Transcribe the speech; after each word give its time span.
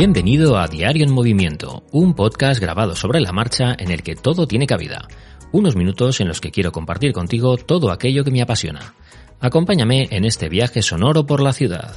Bienvenido 0.00 0.56
a 0.56 0.66
Diario 0.66 1.04
en 1.04 1.12
Movimiento, 1.12 1.82
un 1.92 2.14
podcast 2.14 2.58
grabado 2.58 2.96
sobre 2.96 3.20
la 3.20 3.32
marcha 3.32 3.76
en 3.78 3.90
el 3.90 4.02
que 4.02 4.16
todo 4.16 4.46
tiene 4.46 4.66
cabida. 4.66 5.06
Unos 5.52 5.76
minutos 5.76 6.22
en 6.22 6.28
los 6.28 6.40
que 6.40 6.50
quiero 6.50 6.72
compartir 6.72 7.12
contigo 7.12 7.58
todo 7.58 7.92
aquello 7.92 8.24
que 8.24 8.30
me 8.30 8.40
apasiona. 8.40 8.94
Acompáñame 9.40 10.08
en 10.10 10.24
este 10.24 10.48
viaje 10.48 10.80
sonoro 10.80 11.26
por 11.26 11.42
la 11.42 11.52
ciudad. 11.52 11.94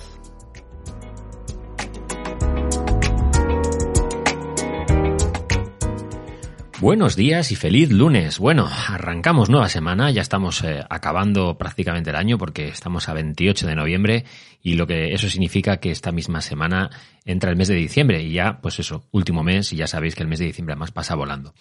Buenos 6.83 7.15
días 7.15 7.53
y 7.53 7.55
feliz 7.55 7.89
lunes. 7.91 8.39
Bueno, 8.39 8.67
arrancamos 8.89 9.49
nueva 9.49 9.69
semana, 9.69 10.11
ya 10.11 10.21
estamos 10.21 10.61
eh, 10.65 10.83
acabando 10.89 11.57
prácticamente 11.57 12.09
el 12.09 12.17
año 12.17 12.37
porque 12.37 12.67
estamos 12.67 13.07
a 13.07 13.13
28 13.13 13.67
de 13.67 13.75
noviembre 13.75 14.25
y 14.61 14.73
lo 14.73 14.85
que 14.85 15.13
eso 15.13 15.29
significa 15.29 15.77
que 15.77 15.91
esta 15.91 16.11
misma 16.11 16.41
semana 16.41 16.89
entra 17.23 17.51
el 17.51 17.55
mes 17.55 17.69
de 17.69 17.75
diciembre 17.75 18.21
y 18.21 18.33
ya, 18.33 18.59
pues 18.61 18.79
eso, 18.79 19.05
último 19.11 19.43
mes 19.43 19.71
y 19.71 19.77
ya 19.77 19.87
sabéis 19.87 20.13
que 20.13 20.23
el 20.23 20.27
mes 20.27 20.39
de 20.39 20.47
diciembre 20.47 20.73
además 20.73 20.91
pasa 20.91 21.15
volando. 21.15 21.53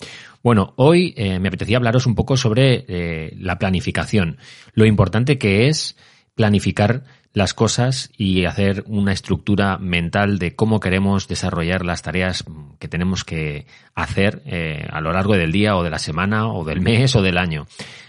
Bueno, 0.43 0.75
hoy 0.75 1.15
eh, 1.17 1.39
me 1.39 1.47
apetecía 1.47 1.77
hablaros 1.77 2.07
un 2.07 2.17
poco 2.17 2.37
sobre 2.37 2.85
eh, 2.89 3.33
la 3.39 3.61
planificación, 3.61 4.39
lo 4.73 4.87
importante 4.87 5.39
que 5.39 5.69
es 5.69 5.97
planificar 6.35 7.05
las 7.33 7.55
cosas 7.55 8.11
y 8.17 8.45
hacer 8.45 8.85
una 8.87 9.13
estructura 9.13 9.79
mental 9.79 10.39
de 10.39 10.55
cómo 10.55 10.81
queremos 10.81 11.29
desarrollar 11.29 11.85
las 11.85 12.03
tareas 12.03 12.45
que 12.79 12.89
tenemos 12.89 13.25
que 13.25 13.67
hacer 13.95 14.43
eh, 14.45 14.87
a 14.91 15.01
lo 15.01 15.13
largo 15.13 15.35
del 15.35 15.53
día 15.53 15.77
o 15.77 15.83
de 15.83 15.91
la 15.91 15.99
semana 15.99 16.49
o 16.49 16.65
del 16.65 16.81
mes 16.81 17.17
o 17.17 17.23
del 17.23 17.39
año. 17.39 17.67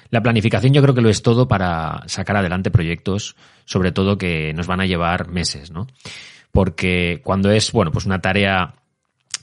La 0.09 0.21
planificación 0.21 0.73
yo 0.73 0.81
creo 0.81 0.93
que 0.93 1.01
lo 1.01 1.09
es 1.09 1.23
todo 1.23 1.47
para 1.47 2.03
sacar 2.05 2.37
adelante 2.37 2.69
proyectos, 2.69 3.35
sobre 3.65 3.91
todo 3.91 4.17
que 4.17 4.53
nos 4.53 4.67
van 4.67 4.81
a 4.81 4.85
llevar 4.85 5.27
meses, 5.27 5.71
¿no? 5.71 5.87
Porque 6.51 7.21
cuando 7.23 7.49
es, 7.49 7.71
bueno, 7.71 7.91
pues 7.91 8.05
una 8.05 8.21
tarea 8.21 8.75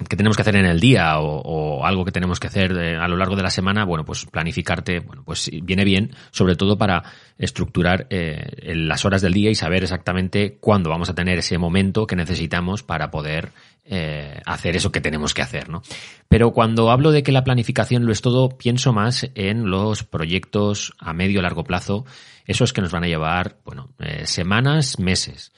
que 0.09 0.17
tenemos 0.17 0.37
que 0.37 0.43
hacer 0.43 0.57
en 0.57 0.67
el 0.67 0.81
día 0.81 1.19
o, 1.19 1.85
algo 1.85 2.05
que 2.05 2.13
tenemos 2.13 2.41
que 2.41 2.47
hacer 2.47 2.73
eh, 2.73 2.97
a 2.97 3.09
lo 3.09 3.17
largo 3.17 3.37
de 3.37 3.43
la 3.43 3.51
semana, 3.51 3.85
bueno, 3.85 4.05
pues 4.05 4.27
planificarte, 4.27 5.01
bueno, 5.01 5.23
pues 5.25 5.51
viene 5.63 5.85
bien, 5.85 6.15
sobre 6.31 6.57
todo 6.57 6.79
para 6.79 7.03
estructurar 7.39 8.07
eh, 8.11 8.75
las 8.75 9.05
horas 9.05 9.23
del 9.23 9.33
día 9.33 9.51
y 9.51 9.55
saber 9.55 9.83
exactamente 9.83 10.59
cuándo 10.61 10.91
vamos 10.91 11.11
a 11.11 11.15
tener 11.15 11.39
ese 11.39 11.59
momento 11.59 12.07
que 12.07 12.17
necesitamos 12.17 12.83
para 12.83 13.11
poder 13.11 13.51
eh, 13.85 14.41
hacer 14.47 14.77
eso 14.77 14.93
que 14.93 15.01
tenemos 15.01 15.35
que 15.35 15.43
hacer, 15.43 15.69
¿no? 15.69 15.83
Pero 16.29 16.53
cuando 16.53 16.91
hablo 16.91 17.11
de 17.11 17.23
que 17.23 17.33
la 17.33 17.45
planificación 17.45 18.07
lo 18.07 18.13
es 18.13 18.21
todo, 18.21 18.51
pienso 18.51 18.93
más 18.93 19.29
en 19.35 19.71
los 19.71 20.05
proyectos 20.05 20.93
a 20.99 21.13
medio 21.13 21.43
largo 21.43 21.65
plazo, 21.65 22.05
esos 22.47 22.73
que 22.73 22.81
nos 22.81 22.93
van 22.93 23.05
a 23.05 23.09
llevar, 23.09 23.57
bueno, 23.65 23.91
semanas, 24.25 24.99
meses. 24.99 25.53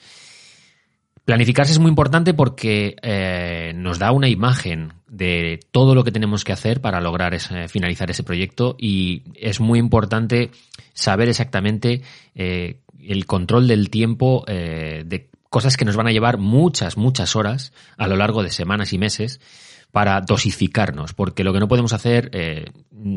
Planificarse 1.25 1.72
es 1.72 1.78
muy 1.78 1.88
importante 1.88 2.34
porque 2.34 2.97
eh, 3.00 3.72
nos 3.77 4.00
da 4.00 4.10
una 4.10 4.28
imagen 4.28 4.94
de 5.06 5.60
todo 5.71 5.94
lo 5.94 6.03
que 6.03 6.10
tenemos 6.10 6.43
que 6.43 6.53
hacer 6.53 6.81
para 6.81 7.00
lograr 7.00 7.38
finalizar 7.69 8.10
ese 8.10 8.25
proyecto 8.25 8.75
y 8.77 9.22
es 9.37 9.60
muy 9.60 9.78
importante 9.78 10.50
saber 10.94 11.28
exactamente 11.28 12.03
eh, 12.34 12.81
el 13.00 13.27
control 13.27 13.69
del 13.69 13.88
tiempo 13.88 14.44
eh, 14.49 15.05
de 15.06 15.31
cosas 15.49 15.77
que 15.77 15.84
nos 15.84 15.94
van 15.94 16.09
a 16.09 16.12
llevar 16.12 16.38
muchas, 16.38 16.97
muchas 16.97 17.37
horas 17.37 17.72
a 17.97 18.09
lo 18.09 18.16
largo 18.16 18.43
de 18.43 18.50
semanas 18.50 18.93
y 18.93 18.99
meses 18.99 19.41
para 19.93 20.22
dosificarnos, 20.22 21.12
porque 21.12 21.44
lo 21.44 21.53
que 21.53 21.60
no 21.60 21.69
podemos 21.69 21.93
hacer 21.93 22.31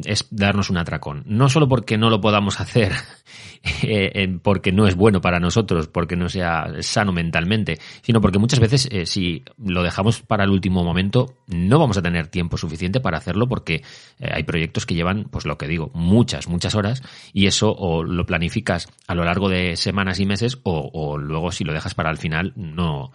es 0.06 0.28
darnos 0.32 0.70
un 0.70 0.78
atracón. 0.78 1.24
No 1.26 1.50
solo 1.50 1.68
porque 1.68 1.98
no 1.98 2.10
lo 2.10 2.22
podamos 2.22 2.60
hacer, 2.60 2.94
eh, 3.84 4.38
porque 4.42 4.72
no 4.72 4.88
es 4.88 4.96
bueno 4.96 5.22
para 5.22 5.40
nosotros, 5.40 5.88
porque 5.88 6.16
no 6.16 6.30
sea 6.30 6.68
sano 6.82 7.12
mentalmente, 7.12 7.80
sino 8.02 8.22
porque 8.22 8.40
muchas 8.40 8.60
veces 8.60 8.88
eh, 8.92 9.06
si 9.06 9.44
lo 9.58 9.84
dejamos 9.84 10.22
para 10.22 10.44
el 10.44 10.50
último 10.50 10.84
momento, 10.84 11.36
no 11.48 11.80
vamos 11.80 11.98
a 11.98 12.02
tener 12.02 12.28
tiempo 12.28 12.58
suficiente 12.58 13.00
para 13.00 13.18
hacerlo 13.18 13.48
porque 13.48 13.84
hay 14.20 14.44
proyectos 14.44 14.86
que 14.86 14.96
llevan, 14.96 15.26
pues 15.26 15.46
lo 15.46 15.58
que 15.58 15.68
digo, 15.68 15.92
muchas, 15.94 16.48
muchas 16.48 16.76
horas 16.76 17.04
y 17.34 17.48
eso 17.48 17.72
o 17.72 18.04
lo 18.04 18.26
planificas 18.26 18.90
a 19.08 19.16
lo 19.16 19.24
largo 19.24 19.50
de 19.50 19.76
semanas 19.76 20.20
y 20.20 20.26
meses 20.26 20.60
o, 20.64 20.90
o 20.94 21.18
luego 21.18 21.52
si 21.52 21.64
lo 21.64 21.74
dejas 21.74 21.94
para 21.94 22.12
el 22.12 22.18
final 22.18 22.54
no 22.56 23.12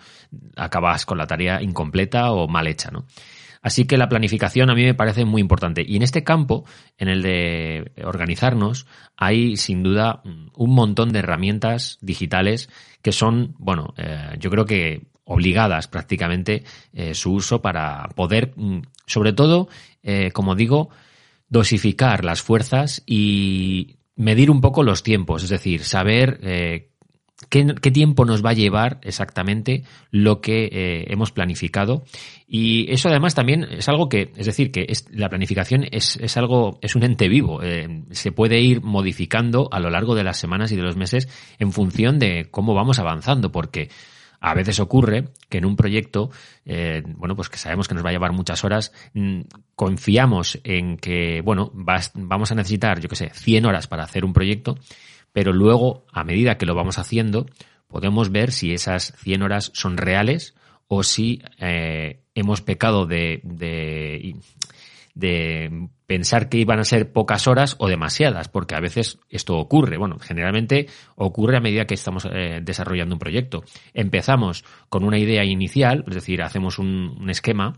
acabas 0.57 1.07
con 1.07 1.19
la 1.19 1.27
tarea 1.27 1.63
incompleta 1.63 2.33
o 2.33 2.49
mal 2.49 2.67
hecha, 2.67 2.91
¿no? 2.91 3.07
Así 3.63 3.85
que 3.85 3.99
la 3.99 4.09
planificación 4.09 4.71
a 4.71 4.75
mí 4.75 4.85
me 4.85 4.95
parece 4.95 5.25
muy 5.25 5.41
importante. 5.41 5.85
Y 5.87 5.97
en 5.97 6.03
este 6.03 6.25
campo, 6.25 6.65
en 6.97 7.09
el 7.09 7.23
de 7.23 7.93
organizarnos, 8.05 8.87
hay 9.17 9.57
sin 9.57 9.83
duda 9.83 10.23
un 10.25 10.75
montón 10.75 11.13
de 11.13 11.19
herramientas 11.19 11.99
digitales 12.01 12.71
que 13.03 13.13
son, 13.13 13.55
bueno, 13.59 13.95
eh, 13.99 14.37
yo 14.39 14.51
creo 14.51 14.65
que 14.65 15.03
obligadas 15.25 15.89
prácticamente 15.89 16.65
eh, 16.93 17.15
su 17.15 17.33
uso 17.35 17.61
para 17.61 18.09
poder, 18.17 18.53
mm, 18.57 18.81
sobre 19.07 19.33
todo, 19.33 19.69
eh, 20.03 20.31
como 20.33 20.55
digo, 20.55 20.89
dosificar 21.49 22.25
las 22.25 22.43
fuerzas 22.43 23.03
y 23.07 23.99
medir 24.17 24.51
un 24.51 24.61
poco 24.61 24.83
los 24.83 25.03
tiempos, 25.03 25.43
es 25.43 25.51
decir, 25.51 25.85
saber 25.85 26.41
¿Qué, 27.49 27.65
tiempo 27.65 28.25
nos 28.27 28.45
va 28.45 28.51
a 28.51 28.55
llevar 28.55 28.99
exactamente 29.03 29.83
lo 30.11 30.41
que 30.41 30.69
eh, 30.71 31.07
hemos 31.09 31.33
planificado? 31.33 32.05
Y 32.47 32.93
eso 32.93 33.09
además 33.09 33.35
también 33.35 33.65
es 33.65 33.89
algo 33.89 34.09
que, 34.09 34.31
es 34.37 34.47
decir, 34.47 34.71
que 34.71 34.87
la 35.11 35.31
planificación 35.31 35.87
es, 35.91 36.17
es, 36.17 36.37
algo, 36.37 36.79
es 36.83 36.95
un 36.95 37.03
ente 37.03 37.29
vivo. 37.29 37.63
Eh, 37.63 38.05
se 38.11 38.31
puede 38.31 38.61
ir 38.61 38.83
modificando 38.83 39.69
a 39.73 39.81
lo 39.81 39.89
largo 39.91 40.15
de 40.15 40.23
las 40.23 40.39
semanas 40.39 40.71
y 40.71 40.77
de 40.77 40.83
los 40.83 40.97
meses 40.97 41.29
en 41.59 41.73
función 41.73 42.19
de 42.19 42.49
cómo 42.51 42.75
vamos 42.75 42.99
avanzando, 42.99 43.51
porque 43.51 43.89
a 44.41 44.55
veces 44.55 44.79
ocurre 44.81 45.29
que 45.49 45.59
en 45.59 45.65
un 45.65 45.77
proyecto, 45.77 46.31
eh, 46.65 47.03
bueno, 47.05 47.37
pues 47.37 47.49
que 47.49 47.59
sabemos 47.59 47.89
que 47.89 47.95
nos 47.95 48.05
va 48.05 48.11
a 48.11 48.13
llevar 48.13 48.33
muchas 48.33 48.65
horas, 48.65 48.93
mm, 49.15 49.41
confiamos 49.75 50.59
en 50.65 50.97
que, 50.97 51.43
bueno, 51.43 51.73
vamos 51.75 52.53
a 52.53 52.55
necesitar, 52.55 53.01
yo 53.01 53.09
qué 53.09 53.17
sé, 53.17 53.31
100 53.31 53.67
horas 53.67 53.87
para 53.87 54.05
hacer 54.05 54.25
un 54.25 54.33
proyecto 54.33 54.79
pero 55.33 55.53
luego, 55.53 56.05
a 56.13 56.25
medida 56.25 56.59
que 56.59 56.67
lo 56.67 56.75
vamos 56.75 56.99
haciendo, 56.99 57.47
podemos 57.89 58.31
ver 58.31 58.53
si 58.53 58.73
esas 58.73 59.15
100 59.19 59.43
horas 59.43 59.71
son 59.75 59.97
reales 59.97 60.55
o 60.89 61.03
si 61.03 61.43
eh, 61.59 62.21
hemos 62.35 62.63
pecado 62.63 63.07
de, 63.07 63.41
de, 63.45 64.37
de, 65.15 65.89
pensar 66.07 66.49
que 66.49 66.59
iban 66.59 66.81
a 66.81 66.85
ser 66.85 67.13
pocas 67.13 67.47
horas 67.47 67.77
o 67.79 67.89
demasiadas, 67.89 68.49
porque 68.49 68.75
a 68.75 68.81
veces 68.81 69.19
esto 69.29 69.57
ocurre. 69.57 69.99
Bueno, 69.99 70.19
generalmente 70.19 70.89
ocurre 71.15 71.59
a 71.59 71.61
medida 71.61 71.85
que 71.85 71.95
estamos 71.95 72.27
eh, 72.33 72.61
desarrollando 72.63 73.15
un 73.15 73.21
proyecto. 73.21 73.63
Empezamos 73.95 74.65
con 74.89 75.05
una 75.05 75.19
idea 75.19 75.45
inicial, 75.45 76.05
es 76.09 76.15
decir, 76.15 76.43
hacemos 76.43 76.81
un, 76.81 77.17
un 77.21 77.31
esquema 77.31 77.75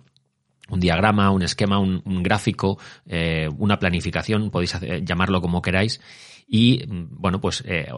un 0.69 0.81
diagrama, 0.81 1.31
un 1.31 1.43
esquema, 1.43 1.79
un, 1.79 2.23
gráfico, 2.23 2.79
eh, 3.07 3.49
una 3.59 3.79
planificación, 3.79 4.51
podéis 4.51 4.79
llamarlo 5.03 5.41
como 5.41 5.63
queráis, 5.63 6.01
y 6.47 6.85
bueno, 6.87 7.41
pues 7.41 7.63
eh, 7.67 7.89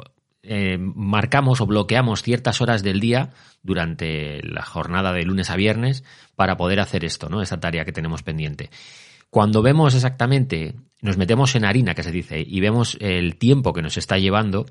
eh, 0.46 0.76
marcamos 0.78 1.60
o 1.62 1.66
bloqueamos 1.66 2.22
ciertas 2.22 2.60
horas 2.60 2.82
del 2.82 3.00
día 3.00 3.30
durante 3.62 4.42
la 4.42 4.62
jornada 4.62 5.12
de 5.12 5.22
lunes 5.22 5.48
a 5.48 5.56
viernes 5.56 6.04
para 6.36 6.56
poder 6.56 6.80
hacer 6.80 7.04
esto, 7.04 7.30
¿no? 7.30 7.40
Esa 7.40 7.60
tarea 7.60 7.86
que 7.86 7.92
tenemos 7.92 8.22
pendiente. 8.22 8.68
Cuando 9.34 9.62
vemos 9.62 9.96
exactamente, 9.96 10.76
nos 11.00 11.16
metemos 11.16 11.56
en 11.56 11.64
harina, 11.64 11.96
que 11.96 12.04
se 12.04 12.12
dice, 12.12 12.44
y 12.46 12.60
vemos 12.60 12.96
el 13.00 13.34
tiempo 13.34 13.72
que 13.72 13.82
nos 13.82 13.96
está 13.96 14.16
llevando, 14.16 14.64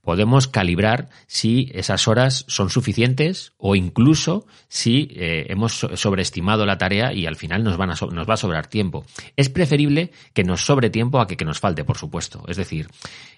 podemos 0.00 0.48
calibrar 0.48 1.10
si 1.26 1.70
esas 1.74 2.08
horas 2.08 2.46
son 2.48 2.70
suficientes 2.70 3.52
o 3.58 3.76
incluso 3.76 4.46
si 4.68 5.10
eh, 5.16 5.44
hemos 5.50 5.74
sobreestimado 5.74 6.64
la 6.64 6.78
tarea 6.78 7.12
y 7.12 7.26
al 7.26 7.36
final 7.36 7.62
nos, 7.62 7.78
va 7.78 8.32
a 8.32 8.36
sobrar 8.38 8.68
tiempo. 8.68 9.04
Es 9.36 9.50
preferible 9.50 10.12
que 10.32 10.44
nos 10.44 10.64
sobre 10.64 10.88
tiempo 10.88 11.20
a 11.20 11.26
que, 11.26 11.36
que 11.36 11.44
nos 11.44 11.60
falte, 11.60 11.84
por 11.84 11.98
supuesto. 11.98 12.42
Es 12.48 12.56
decir, 12.56 12.88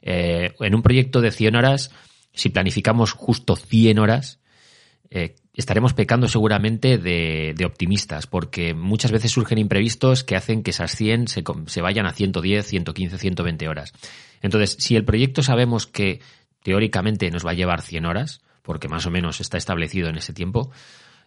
eh, 0.02 0.54
en 0.60 0.76
un 0.76 0.82
proyecto 0.82 1.20
de 1.20 1.32
100 1.32 1.56
horas, 1.56 1.90
si 2.32 2.50
planificamos 2.50 3.10
justo 3.10 3.56
100 3.56 3.98
horas, 3.98 4.38
eh, 5.10 5.34
estaremos 5.58 5.92
pecando 5.92 6.28
seguramente 6.28 6.98
de, 6.98 7.54
optimistas, 7.66 8.26
porque 8.26 8.74
muchas 8.74 9.10
veces 9.10 9.32
surgen 9.32 9.58
imprevistos 9.58 10.22
que 10.22 10.36
hacen 10.36 10.62
que 10.62 10.70
esas 10.70 10.92
100 10.92 11.28
se, 11.28 11.44
se 11.66 11.82
vayan 11.82 12.06
a 12.06 12.12
110, 12.12 12.64
115, 12.64 13.18
120 13.18 13.68
horas. 13.68 13.92
Entonces, 14.40 14.76
si 14.78 14.94
el 14.94 15.04
proyecto 15.04 15.42
sabemos 15.42 15.86
que 15.86 16.20
teóricamente 16.62 17.30
nos 17.30 17.44
va 17.44 17.50
a 17.50 17.54
llevar 17.54 17.82
100 17.82 18.06
horas, 18.06 18.40
porque 18.62 18.88
más 18.88 19.04
o 19.06 19.10
menos 19.10 19.40
está 19.40 19.58
establecido 19.58 20.08
en 20.08 20.16
ese 20.16 20.32
tiempo, 20.32 20.70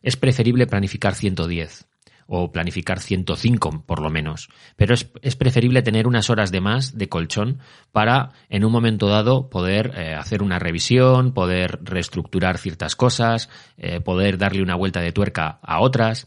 es 0.01 0.15
preferible 0.15 0.65
planificar 0.65 1.13
110 1.13 1.90
o 2.33 2.49
planificar 2.49 3.01
105 3.01 3.83
por 3.85 4.01
lo 4.01 4.09
menos. 4.09 4.47
Pero 4.77 4.95
es, 4.95 5.35
preferible 5.35 5.81
tener 5.81 6.07
unas 6.07 6.29
horas 6.29 6.49
de 6.49 6.61
más 6.61 6.97
de 6.97 7.09
colchón 7.09 7.59
para 7.91 8.29
en 8.49 8.63
un 8.63 8.71
momento 8.71 9.07
dado 9.07 9.49
poder 9.49 9.91
eh, 9.97 10.15
hacer 10.15 10.41
una 10.41 10.57
revisión, 10.57 11.33
poder 11.33 11.79
reestructurar 11.83 12.57
ciertas 12.57 12.95
cosas, 12.95 13.49
eh, 13.77 13.99
poder 13.99 14.37
darle 14.37 14.63
una 14.63 14.75
vuelta 14.75 15.01
de 15.01 15.11
tuerca 15.11 15.59
a 15.61 15.81
otras. 15.81 16.25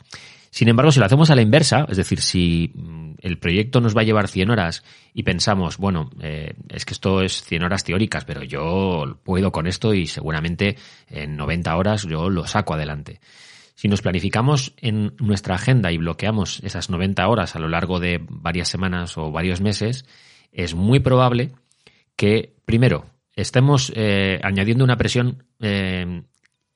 Sin 0.50 0.68
embargo, 0.68 0.92
si 0.92 1.00
lo 1.00 1.06
hacemos 1.06 1.30
a 1.30 1.36
la 1.36 1.42
inversa, 1.42 1.86
es 1.88 1.96
decir, 1.96 2.20
si 2.20 2.70
mm, 2.74 3.14
el 3.22 3.38
proyecto 3.38 3.80
nos 3.80 3.96
va 3.96 4.02
a 4.02 4.04
llevar 4.04 4.28
100 4.28 4.50
horas 4.50 4.84
y 5.14 5.22
pensamos, 5.22 5.78
bueno, 5.78 6.10
eh, 6.20 6.52
es 6.68 6.84
que 6.84 6.92
esto 6.92 7.22
es 7.22 7.42
100 7.44 7.62
horas 7.64 7.82
teóricas, 7.82 8.26
pero 8.26 8.42
yo 8.42 9.20
puedo 9.24 9.50
con 9.50 9.66
esto 9.66 9.94
y 9.94 10.06
seguramente 10.06 10.76
en 11.08 11.34
90 11.34 11.74
horas 11.74 12.02
yo 12.02 12.28
lo 12.28 12.46
saco 12.46 12.74
adelante. 12.74 13.20
Si 13.74 13.88
nos 13.88 14.02
planificamos 14.02 14.74
en 14.76 15.14
nuestra 15.18 15.56
agenda 15.56 15.90
y 15.90 15.98
bloqueamos 15.98 16.60
esas 16.62 16.90
90 16.90 17.26
horas 17.26 17.56
a 17.56 17.58
lo 17.58 17.68
largo 17.68 17.98
de 17.98 18.24
varias 18.28 18.68
semanas 18.68 19.18
o 19.18 19.32
varios 19.32 19.60
meses, 19.60 20.06
es 20.52 20.74
muy 20.74 21.00
probable 21.00 21.52
que, 22.16 22.54
primero, 22.64 23.06
estemos 23.34 23.92
eh, 23.96 24.40
añadiendo 24.42 24.84
una 24.84 24.96
presión 24.96 25.44
eh, 25.60 26.22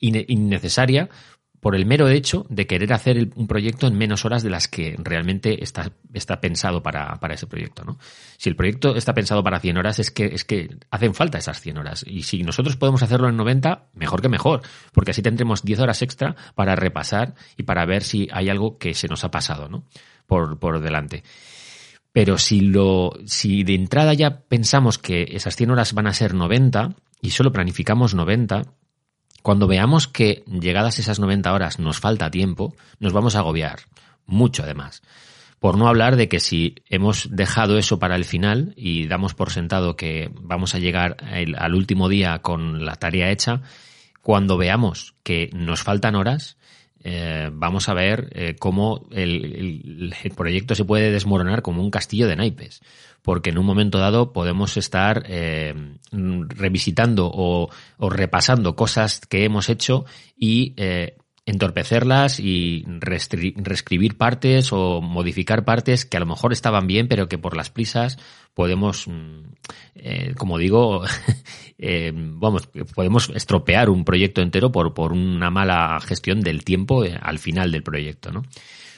innecesaria 0.01 1.09
por 1.61 1.75
el 1.75 1.87
mero 1.87 2.09
hecho 2.09 2.47
de 2.49 2.67
querer 2.67 2.93
hacer 2.93 3.31
un 3.35 3.47
proyecto 3.47 3.87
en 3.87 3.97
menos 3.97 4.25
horas 4.25 4.43
de 4.43 4.51
las 4.51 4.69
que 4.69 4.97
realmente 4.99 5.63
está, 5.63 5.91
está 6.13 6.41
pensado 6.41 6.83
para, 6.83 7.19
ese 7.31 7.47
proyecto. 7.47 7.85
¿no? 7.85 7.99
Si 8.37 8.49
el 8.49 8.57
proyecto 8.57 8.95
está 8.95 9.15
pensado 9.15 9.43
para 9.43 9.61
100 9.61 9.77
horas, 9.77 9.99
es 9.99 10.11
que, 10.11 10.27
es 10.27 10.45
que 10.45 10.77
hacen 10.91 11.15
falta 11.15 11.39
esas 11.39 11.61
100 11.61 11.79
horas. 11.79 12.05
Y 12.07 12.23
si 12.23 12.43
nosotros 12.43 12.77
podemos 12.77 13.03
hacerlo 13.03 13.29
en 13.29 13.37
90, 13.37 13.89
mejor 13.95 14.23
que 14.23 14.29
mejor, 14.29 14.63
porque 14.93 15.11
así 15.11 15.23
tendremos 15.23 15.63
10 15.63 15.81
horas 15.81 16.03
extra 16.03 16.37
para 16.55 16.77
repasar 16.77 17.35
y 17.57 17.65
para 17.65 17.85
ver 17.87 18.03
si 18.05 18.29
hay 18.33 18.49
algo 18.49 18.79
que 18.79 18.95
se 18.95 19.09
nos 19.09 19.25
ha 19.25 19.31
pasado 19.31 19.69
¿no? 19.69 19.85
por, 20.27 20.59
por 20.59 20.81
delante. 20.81 21.25
Pero 22.13 22.39
si, 22.39 22.61
lo, 22.61 23.13
si 23.27 23.65
de 23.65 23.75
entrada 23.75 24.15
ya 24.15 24.41
pensamos 24.41 24.99
que 24.99 25.29
esas 25.33 25.57
100 25.57 25.71
horas 25.71 25.93
van 25.93 26.07
a 26.07 26.15
ser 26.15 26.35
90 26.35 26.97
y 27.21 27.31
solo 27.31 27.53
planificamos 27.53 28.15
90, 28.15 28.63
cuando 29.43 29.67
veamos 29.67 30.09
que 30.09 30.45
llegadas 30.47 30.99
esas 30.99 31.21
90 31.21 31.53
horas 31.53 31.79
nos 31.79 32.01
falta 32.01 32.31
tiempo, 32.31 32.75
nos 32.99 33.13
vamos 33.13 33.35
a 33.35 33.41
agobiar, 33.41 33.81
mucho 34.27 34.63
además. 34.63 35.03
Por 35.59 35.77
no 35.77 35.89
hablar 35.89 36.17
de 36.17 36.29
que 36.29 36.39
si 36.39 36.77
hemos 36.89 37.29
dejado 37.35 37.79
eso 37.79 37.99
para 37.99 38.15
el 38.15 38.25
final 38.25 38.75
y 38.77 39.07
damos 39.09 39.35
por 39.35 39.51
sentado 39.51 39.97
que 39.97 40.31
vamos 40.35 40.75
a 40.75 40.79
llegar 40.79 41.17
al 41.57 41.75
último 41.75 42.09
día 42.09 42.39
con 42.41 42.85
la 42.85 42.95
tarea 42.95 43.31
hecha, 43.31 43.63
cuando 44.23 44.57
veamos 44.57 45.15
que 45.23 45.51
nos 45.53 45.83
faltan 45.83 46.15
horas, 46.15 46.59
eh, 47.05 47.51
vamos 47.53 47.89
a 47.89 47.95
ver 47.95 48.29
eh, 48.33 48.57
cómo 48.59 49.07
el, 49.13 50.15
proyecto 50.37 50.75
se 50.75 50.85
puede 50.85 51.11
desmoronar 51.11 51.63
como 51.63 51.83
un 51.83 51.91
castillo 51.91 52.27
de 52.27 52.37
naipes, 52.37 52.81
porque 53.23 53.51
en 53.51 53.59
un 53.59 53.67
momento 53.67 53.99
dado 53.99 54.33
podemos 54.33 54.77
estar 54.77 55.25
eh, 55.29 55.75
revisitando 56.11 57.31
o, 57.33 57.71
repasando 57.99 58.75
cosas 58.77 59.21
que 59.21 59.45
hemos 59.45 59.69
hecho 59.69 60.05
y 60.37 60.75
entorpecerlas 61.49 62.41
y 62.41 62.85
reescribir 63.01 64.19
partes 64.19 64.71
o 64.73 65.01
modificar 65.01 65.65
partes 65.65 66.05
que 66.05 66.19
a 66.19 66.21
lo 66.21 66.27
mejor 66.27 66.53
estaban 66.53 66.87
bien, 66.87 67.09
pero 67.09 67.27
que 67.27 67.39
por 67.39 67.57
las 67.57 67.71
prisas 67.71 68.19
podemos, 68.53 69.09
mm, 69.09 69.41
eh, 69.95 70.35
como 70.37 70.59
digo, 70.59 71.05
eh, 71.79 72.13
vamos, 72.15 72.69
podemos 72.95 73.31
estropear 73.35 73.89
un 73.89 74.05
proyecto 74.05 74.43
entero 74.43 74.71
por, 74.71 74.93
por 74.93 75.13
una 75.13 75.51
mala 75.51 75.99
gestión 76.01 76.43
del 76.43 76.65
tiempo 76.65 77.03
eh, 77.03 77.19
al 77.19 77.39
final 77.39 77.73
del 77.73 77.83
proyecto, 77.83 78.31
¿no? 78.31 78.43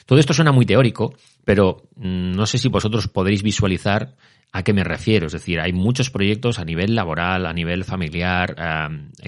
Todo 0.04 0.18
esto 0.18 0.34
suena 0.34 0.50
muy 0.50 0.66
teórico, 0.66 1.14
pero 1.44 1.82
mm, 1.96 2.32
no 2.32 2.46
sé 2.46 2.58
si 2.58 2.68
vosotros 2.68 3.08
podréis 3.08 3.42
visualizar 3.42 4.14
¿A 4.52 4.64
qué 4.64 4.72
me 4.72 4.82
refiero? 4.82 5.28
Es 5.28 5.32
decir, 5.32 5.60
hay 5.60 5.72
muchos 5.72 6.10
proyectos 6.10 6.58
a 6.58 6.64
nivel 6.64 6.96
laboral, 6.96 7.46
a 7.46 7.52
nivel 7.52 7.84
familiar, 7.84 8.56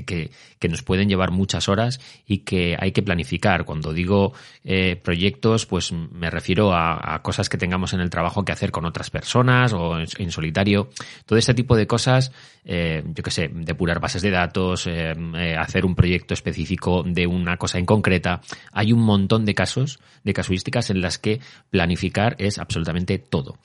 que, 0.04 0.32
que, 0.58 0.68
nos 0.68 0.82
pueden 0.82 1.08
llevar 1.08 1.30
muchas 1.30 1.68
horas 1.68 2.00
y 2.26 2.38
que 2.38 2.76
hay 2.78 2.90
que 2.90 3.02
planificar. 3.02 3.64
Cuando 3.64 3.92
digo 3.92 4.32
eh, 4.64 4.96
proyectos, 4.96 5.64
pues 5.64 5.92
me 5.92 6.28
refiero 6.28 6.72
a, 6.74 7.20
cosas 7.22 7.48
que 7.48 7.56
tengamos 7.56 7.92
en 7.92 8.00
el 8.00 8.10
trabajo 8.10 8.44
que 8.44 8.50
hacer 8.50 8.72
con 8.72 8.84
otras 8.84 9.10
personas 9.10 9.72
o 9.72 9.96
en, 10.00 10.32
solitario. 10.32 10.90
Todo 11.24 11.38
este 11.38 11.54
tipo 11.54 11.76
de 11.76 11.86
cosas, 11.86 12.32
eh, 12.64 13.04
yo 13.06 13.22
qué 13.22 13.30
sé, 13.30 13.48
depurar 13.48 14.00
bases 14.00 14.22
de 14.22 14.30
datos, 14.30 14.88
eh, 14.88 15.14
hacer 15.56 15.84
un 15.84 15.94
proyecto 15.94 16.34
específico 16.34 17.04
de 17.06 17.28
una 17.28 17.58
cosa 17.58 17.78
en 17.78 17.86
concreta. 17.86 18.40
Hay 18.72 18.92
un 18.92 19.02
montón 19.02 19.44
de 19.44 19.54
casos, 19.54 20.00
de 20.24 20.32
casuísticas 20.32 20.90
en 20.90 21.00
las 21.00 21.18
que 21.18 21.38
planificar 21.70 22.01
es 22.38 22.58
absolutamente 22.58 23.18
todo. 23.18 23.58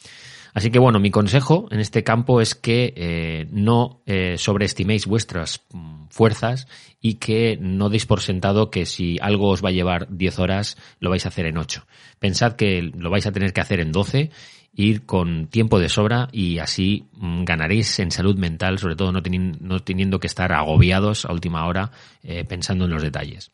Así 0.53 0.71
que 0.71 0.79
bueno, 0.79 0.99
mi 0.99 1.11
consejo 1.11 1.67
en 1.69 1.79
este 1.79 2.03
campo 2.03 2.41
es 2.41 2.55
que 2.55 2.93
eh, 2.95 3.47
no 3.51 4.01
eh, 4.07 4.37
sobreestiméis 4.37 5.05
vuestras 5.05 5.61
mm, 5.71 6.07
fuerzas 6.09 6.67
y 6.99 7.15
que 7.15 7.59
no 7.61 7.89
deis 7.89 8.07
por 8.07 8.21
sentado 8.21 8.71
que 8.71 8.87
si 8.87 9.17
algo 9.21 9.49
os 9.49 9.63
va 9.63 9.69
a 9.69 9.73
llevar 9.73 10.07
10 10.09 10.39
horas, 10.39 10.77
lo 10.99 11.11
vais 11.11 11.25
a 11.25 11.29
hacer 11.29 11.45
en 11.45 11.57
8. 11.57 11.85
Pensad 12.17 12.53
que 12.53 12.81
lo 12.81 13.11
vais 13.11 13.27
a 13.27 13.31
tener 13.31 13.53
que 13.53 13.61
hacer 13.61 13.79
en 13.79 13.91
12 13.91 14.31
ir 14.73 15.05
con 15.05 15.47
tiempo 15.47 15.79
de 15.79 15.89
sobra 15.89 16.27
y 16.31 16.59
así 16.59 17.05
mm, 17.13 17.43
ganaréis 17.43 17.99
en 17.99 18.11
salud 18.11 18.37
mental, 18.37 18.79
sobre 18.79 18.95
todo 18.95 19.11
no, 19.11 19.21
teniendo 19.21 20.19
que 20.19 20.27
estar 20.27 20.51
agobiados 20.53 21.25
a 21.25 21.33
última 21.33 21.67
hora 21.67 21.91
eh, 22.23 22.45
pensando 22.45 22.85
en 22.85 22.91
los 22.91 23.03
detalles. 23.03 23.51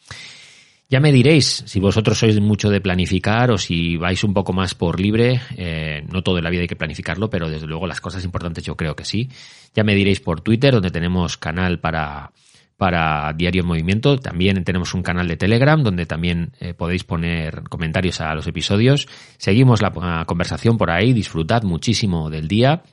Ya 0.94 1.00
me 1.00 1.12
diréis 1.12 1.64
si 1.66 1.80
vosotros 1.80 2.20
sois 2.20 2.40
mucho 2.40 2.70
de 2.70 2.80
planificar 2.80 3.50
o 3.50 3.58
si 3.58 3.98
vais 3.98 4.24
un 4.24 4.32
poco 4.32 4.54
más 4.54 4.76
por 4.76 5.00
libre. 5.00 5.42
Eh, 5.58 6.06
no 6.14 6.22
todo 6.22 6.38
en 6.38 6.44
la 6.44 6.52
vida 6.52 6.62
hay 6.62 6.68
que 6.68 6.76
planificarlo, 6.76 7.32
pero 7.32 7.50
desde 7.50 7.66
luego 7.66 7.88
las 7.88 8.00
cosas 8.00 8.24
importantes 8.24 8.64
yo 8.64 8.78
creo 8.78 8.96
que 8.96 9.04
sí. 9.04 9.28
Ya 9.74 9.84
me 9.84 9.96
diréis 9.96 10.20
por 10.20 10.42
Twitter, 10.42 10.72
donde 10.72 10.92
tenemos 10.92 11.36
canal 11.36 11.80
para, 11.80 12.32
para 12.78 13.34
Diario 13.34 13.64
en 13.64 13.70
Movimiento. 13.70 14.20
También 14.20 14.64
tenemos 14.64 14.94
un 14.94 15.02
canal 15.02 15.28
de 15.28 15.36
Telegram, 15.36 15.82
donde 15.82 16.06
también 16.06 16.52
eh, 16.60 16.76
podéis 16.76 17.04
poner 17.04 17.64
comentarios 17.70 18.22
a 18.22 18.36
los 18.36 18.46
episodios. 18.46 19.08
Seguimos 19.40 19.82
la 19.82 20.26
conversación 20.28 20.78
por 20.78 20.92
ahí. 20.92 21.12
Disfrutad 21.12 21.64
muchísimo 21.64 22.30
del 22.30 22.48
día, 22.48 22.84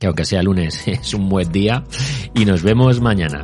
que 0.00 0.06
aunque 0.06 0.24
sea 0.24 0.42
lunes 0.42 0.82
es 0.88 1.12
un 1.12 1.28
buen 1.28 1.52
día. 1.52 1.84
Y 2.34 2.46
nos 2.46 2.62
vemos 2.62 3.02
mañana. 3.02 3.42